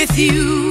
with 0.00 0.18
you. 0.18 0.69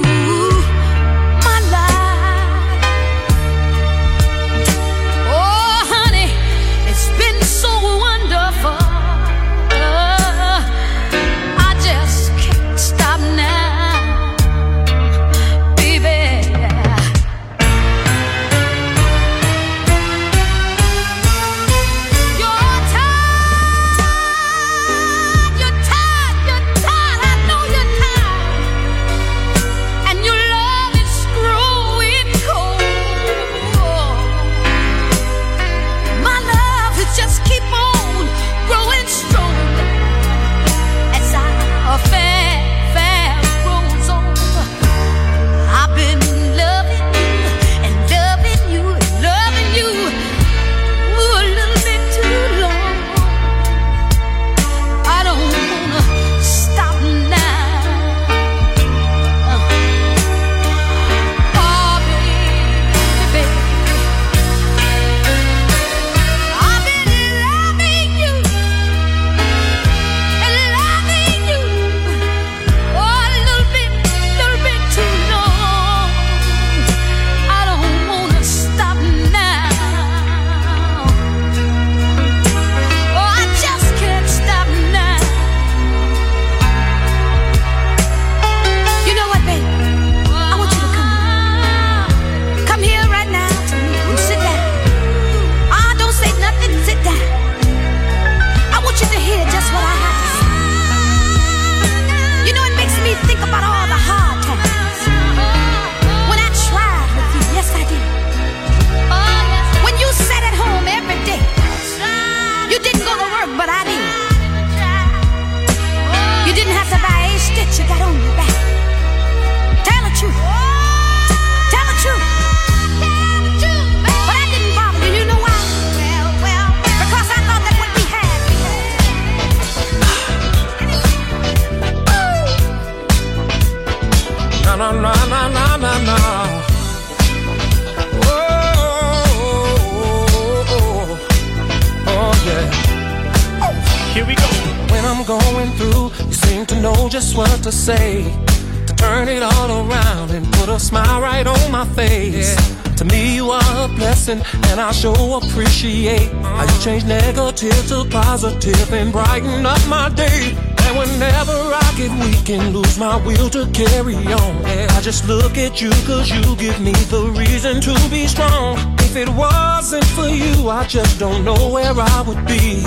listen, 154.34 154.62
and 154.70 154.80
I 154.80 154.92
sure 154.92 155.38
appreciate 155.42 156.30
how 156.42 156.62
you 156.62 156.80
change 156.80 157.04
negative 157.04 157.86
to 157.88 158.06
positive 158.10 158.92
and 158.92 159.12
brighten 159.12 159.66
up 159.66 159.80
my 159.88 160.08
day. 160.10 160.56
And 160.84 160.98
whenever 160.98 161.52
I 161.52 161.94
get 161.96 162.10
weak 162.24 162.48
and 162.50 162.74
lose 162.74 162.98
my 162.98 163.16
will 163.24 163.48
to 163.50 163.66
carry 163.72 164.16
on, 164.16 164.56
and 164.66 164.90
I 164.90 165.00
just 165.00 165.26
look 165.26 165.56
at 165.56 165.80
you 165.80 165.90
cause 166.06 166.30
you 166.30 166.56
give 166.56 166.80
me 166.80 166.92
the 166.92 167.32
reason 167.36 167.80
to 167.80 167.94
be 168.10 168.26
strong. 168.26 168.78
If 169.00 169.16
it 169.16 169.28
wasn't 169.28 170.04
for 170.04 170.28
you, 170.28 170.68
I 170.68 170.86
just 170.86 171.18
don't 171.18 171.44
know 171.44 171.68
where 171.68 171.94
I 171.96 172.22
would 172.26 172.44
be. 172.46 172.80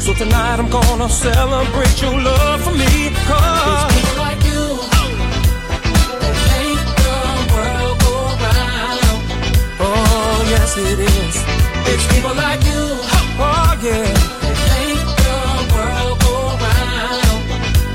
So 0.00 0.14
tonight 0.14 0.58
I'm 0.58 0.70
gonna 0.70 1.08
celebrate 1.08 2.02
your 2.02 2.18
love 2.18 2.62
for 2.62 2.72
me. 2.72 3.10
Cause 3.26 3.89
it 10.86 10.98
is. 11.00 11.34
It's 11.90 12.06
people 12.14 12.34
like 12.34 12.62
you, 12.64 12.82
oh 13.40 13.72
yeah, 13.82 14.06
They 14.42 14.94
make 14.94 15.10
the 15.24 15.38
world 15.74 16.16
go 16.24 16.34
round. 16.64 17.40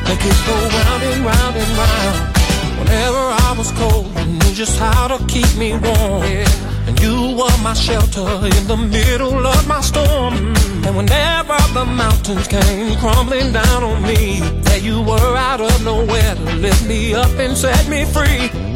Make 0.08 0.24
it 0.32 0.40
go 0.48 0.56
round 0.78 1.04
and 1.10 1.22
round 1.26 1.56
and 1.56 1.72
round. 1.82 2.18
Whenever 2.80 3.24
I 3.48 3.56
was 3.58 3.72
cold, 3.72 4.08
you 4.20 4.26
knew 4.26 4.54
just 4.54 4.78
how 4.78 5.08
to 5.08 5.18
keep 5.26 5.52
me 5.58 5.72
warm. 5.74 6.24
Yeah. 6.24 6.66
And 6.88 7.00
you 7.00 7.36
were 7.36 7.58
my 7.64 7.74
shelter 7.74 8.30
in 8.46 8.68
the 8.68 8.78
middle 8.78 9.46
of 9.46 9.68
my 9.68 9.82
storm. 9.82 10.34
And 10.86 10.96
whenever 10.96 11.58
the 11.74 11.86
mountains 11.86 12.48
came 12.48 12.96
crumbling 13.00 13.52
down 13.54 13.84
on 13.84 14.04
me, 14.04 14.40
there 14.66 14.80
you 14.80 15.02
were 15.02 15.36
out 15.36 15.62
of 15.62 15.84
nowhere 15.84 16.36
to 16.36 16.56
lift 16.58 16.86
me 16.86 17.16
up 17.16 17.32
and 17.40 17.58
set 17.58 17.88
me 17.90 18.06
free 18.06 18.75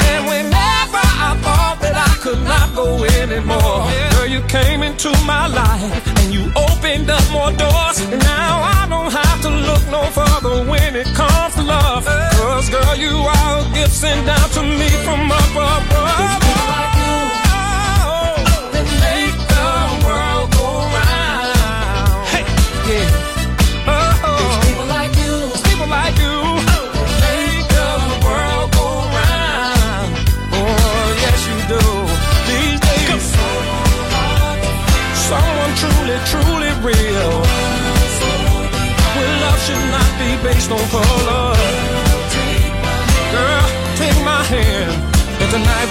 could 2.19 2.41
not 2.43 2.75
go 2.75 3.03
anymore, 3.05 3.87
girl, 4.11 4.27
you 4.27 4.41
came 4.41 4.83
into 4.83 5.09
my 5.25 5.47
life 5.47 6.03
and 6.19 6.33
you 6.33 6.51
opened 6.67 7.09
up 7.09 7.23
more 7.31 7.51
doors. 7.53 7.97
Now 8.11 8.59
I 8.59 8.85
don't 8.89 9.11
have 9.11 9.41
to 9.43 9.49
look 9.49 9.83
no 9.87 10.03
further 10.11 10.69
when 10.69 10.95
it 10.97 11.07
comes 11.15 11.55
to 11.55 11.63
love. 11.63 12.05
Cause 12.05 12.69
girl, 12.69 12.95
you 12.95 13.15
are 13.15 13.59
a 13.59 13.73
gift 13.73 13.93
sent 13.93 14.25
down 14.25 14.49
to 14.49 14.61
me 14.63 14.78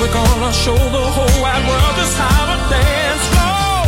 we're 0.09 0.13
gonna 0.15 0.53
show 0.53 0.75
the 0.75 1.05
whole 1.17 1.43
wide 1.43 1.65
world 1.69 1.95
just 1.97 2.17
how 2.17 2.47
to 2.51 2.57
dance 2.71 3.23
slow. 3.31 3.85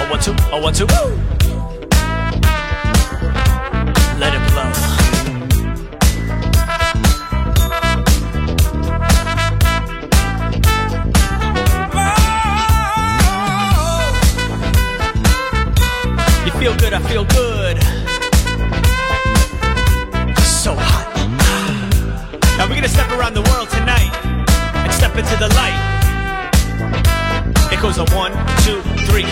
I 0.00 0.08
want 0.10 0.22
to, 0.22 0.32
I 0.52 0.60
want 0.60 0.76
to. 0.76 0.84
Let 0.86 1.33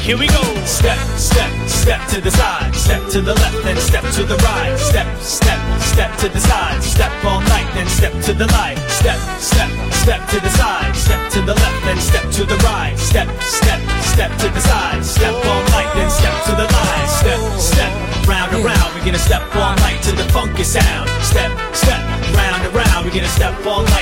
here 0.02 0.18
we 0.18 0.26
go. 0.26 0.42
Step, 0.66 0.98
step, 1.16 1.50
step 1.68 2.02
to 2.10 2.20
the 2.20 2.30
side, 2.30 2.74
step 2.74 3.02
to 3.10 3.20
the 3.20 3.34
left, 3.34 3.62
then 3.62 3.76
step 3.76 4.02
to 4.18 4.24
the 4.24 4.36
right. 4.42 4.76
Step, 4.76 5.06
step, 5.18 5.60
step 5.80 6.10
to 6.18 6.28
the 6.28 6.40
side, 6.40 6.82
step 6.82 7.12
all 7.24 7.40
night, 7.40 7.70
then 7.74 7.86
step 7.86 8.12
to 8.26 8.32
the 8.34 8.46
light. 8.52 8.78
Step, 8.90 9.18
step, 9.38 9.70
step 9.92 10.28
to 10.28 10.40
the 10.40 10.50
side, 10.50 10.94
step 10.96 11.30
to 11.30 11.40
the 11.42 11.54
left, 11.54 11.84
then 11.84 11.98
step 11.98 12.26
to 12.32 12.44
the 12.44 12.58
right. 12.66 12.98
Step, 12.98 13.28
step, 13.40 13.80
step 14.02 14.30
to 14.38 14.48
the 14.50 14.60
side, 14.60 15.04
step 15.04 15.34
all 15.46 15.62
night, 15.70 15.90
then 15.94 16.10
step 16.10 16.34
to 16.46 16.52
the 16.52 16.66
light. 16.66 17.06
Step, 17.06 17.40
step, 17.60 17.92
round 18.26 18.52
and 18.54 18.64
round, 18.64 18.94
we're 18.94 19.06
gonna 19.06 19.18
step 19.18 19.42
all 19.54 19.76
night 19.86 20.02
to 20.02 20.12
the 20.12 20.24
funky 20.34 20.64
sound. 20.64 21.08
Step, 21.22 21.52
step, 21.74 22.02
round 22.34 22.62
and 22.66 22.74
round, 22.74 23.06
we're 23.06 23.14
gonna 23.14 23.28
step 23.28 23.54
all 23.66 23.84
night 23.94 24.01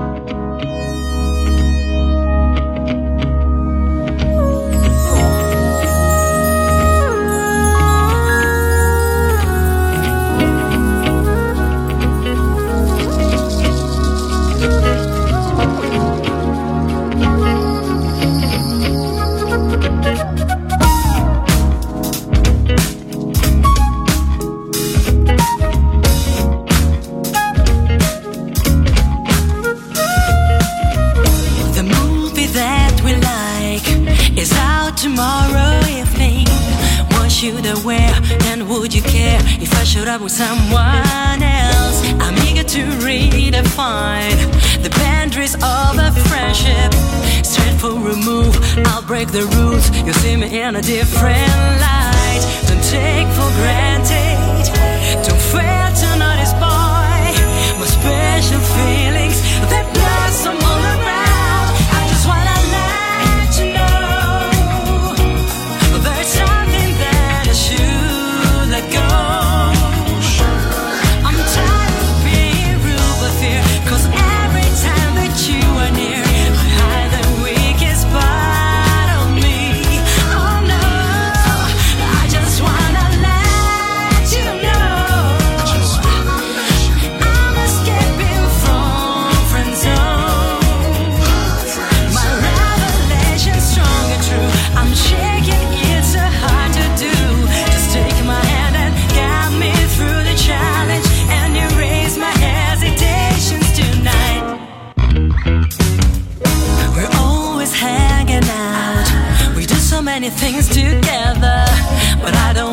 If 39.61 39.73
I 39.79 39.83
showed 39.83 40.07
up 40.07 40.21
with 40.21 40.31
someone 40.31 41.41
else? 41.41 41.97
I'm 42.19 42.37
eager 42.47 42.63
to 42.63 42.81
redefine 43.05 44.37
the 44.83 44.89
boundaries 44.89 45.55
of 45.55 45.97
a 45.97 46.11
friendship. 46.29 46.91
Straight 47.45 47.77
for 47.79 47.93
I'll 48.87 49.01
break 49.03 49.29
the 49.31 49.45
rules. 49.57 49.89
You'll 50.05 50.13
see 50.15 50.35
me 50.35 50.47
in 50.61 50.75
a 50.75 50.81
different 50.81 51.53
light. 51.85 52.41
Don't 52.67 52.83
take 52.83 53.27
for 53.37 53.49
granted. 53.59 54.37
Don't 55.25 55.43
fail 55.53 55.89
to 56.01 56.09
notice, 56.17 56.53
boy, 56.53 57.23
my 57.79 57.87
special 57.97 58.61
feelings 58.75 59.37
that 59.71 59.85
blossom 59.93 60.57
all 60.63 60.80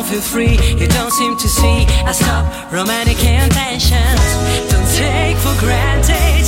feel 0.09 0.21
free. 0.21 0.57
You 0.79 0.87
don't 0.87 1.11
seem 1.11 1.37
to 1.37 1.47
see. 1.47 1.85
I 2.09 2.11
stop 2.11 2.71
romantic 2.71 3.23
intentions. 3.23 4.25
Don't 4.71 4.89
take 4.95 5.37
for 5.37 5.55
granted. 5.59 6.38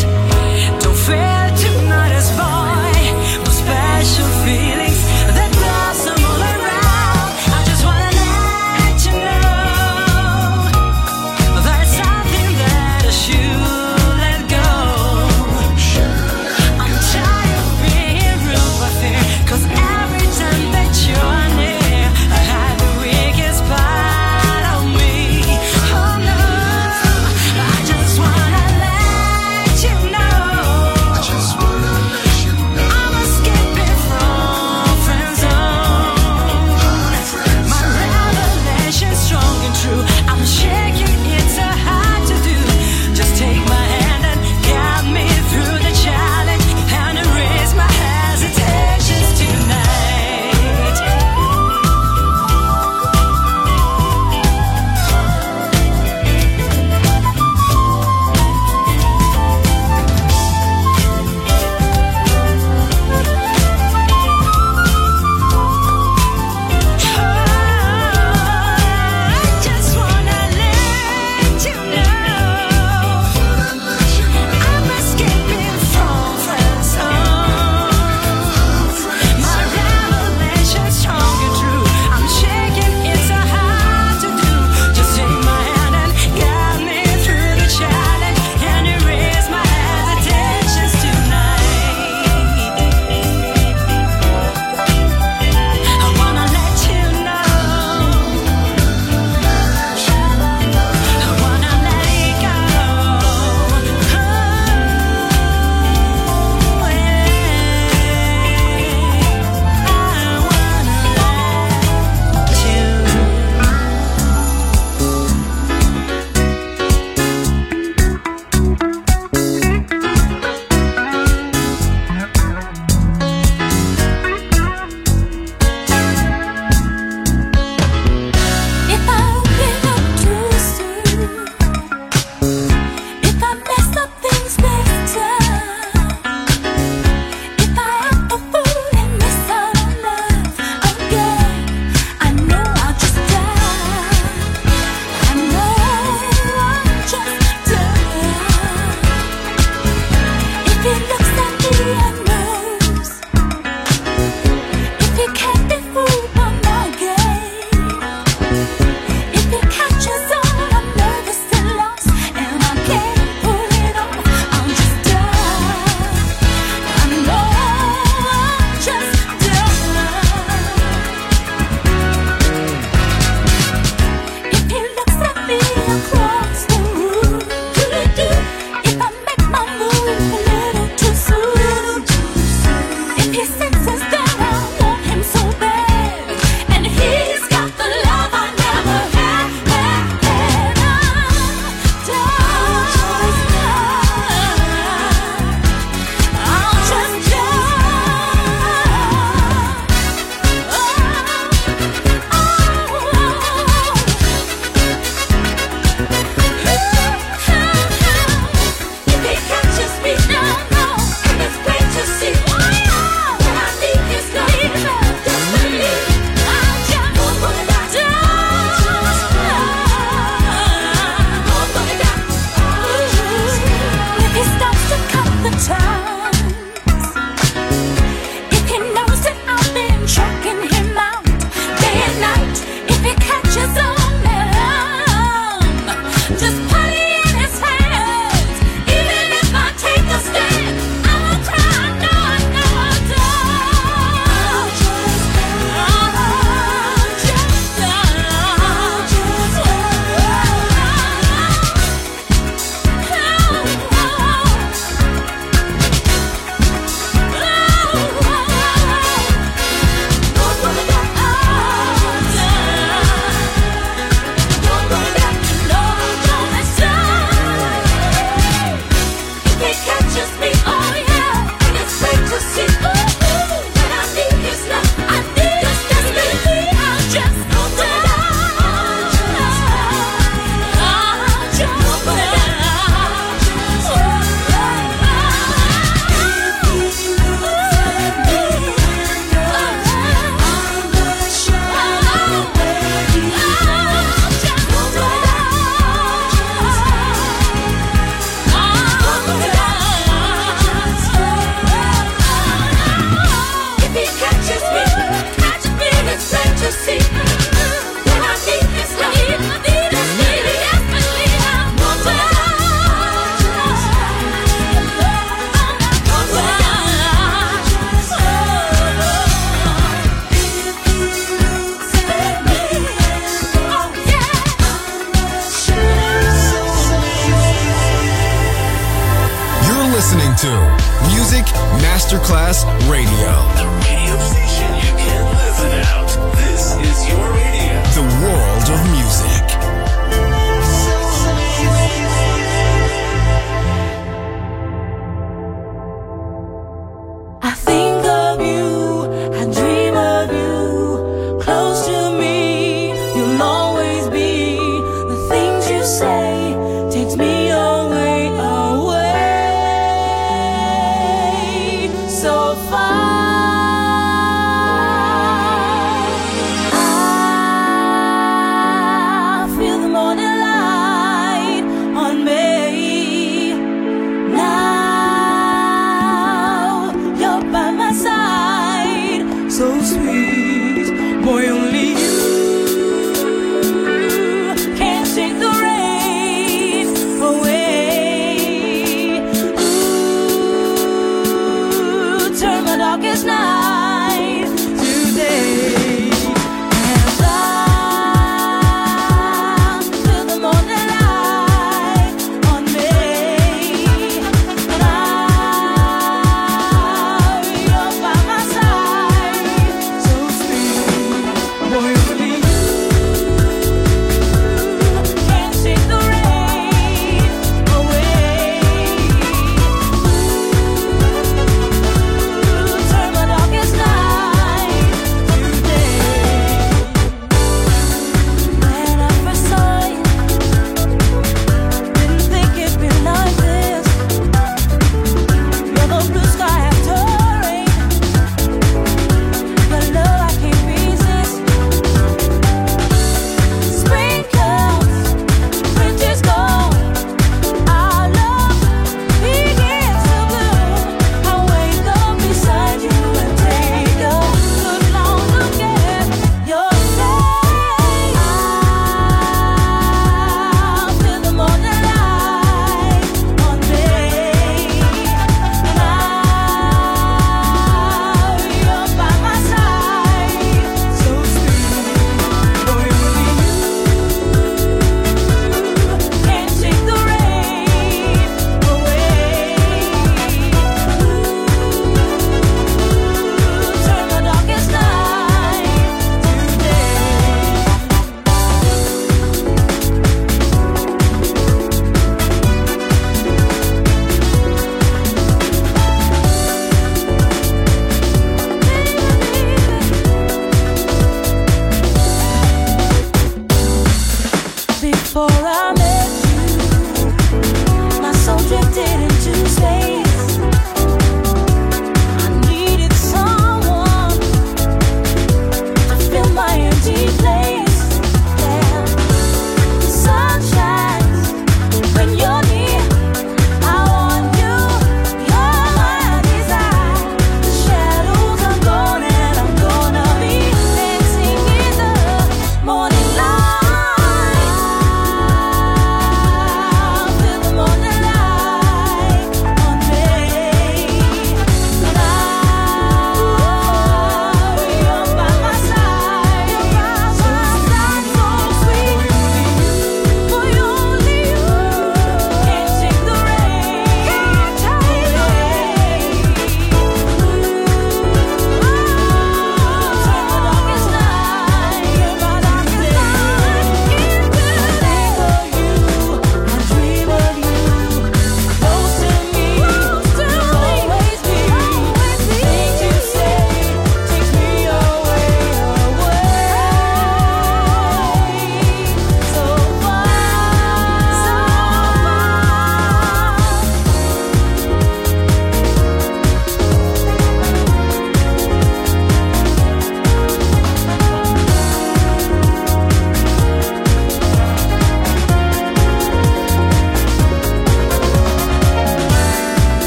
So. 362.55 363.00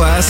Masterclass 0.00 0.29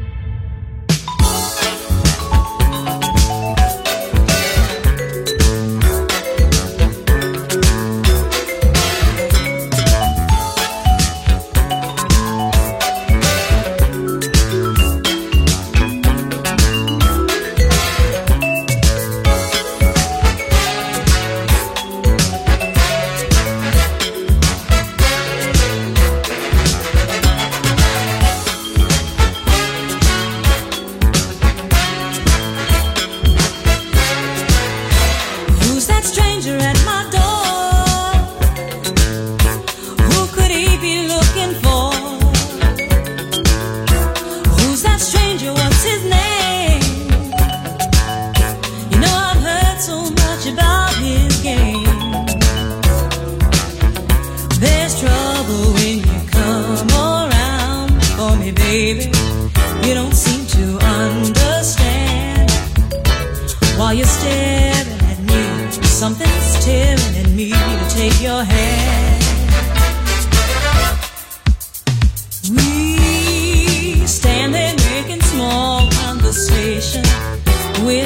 We're 77.83 78.05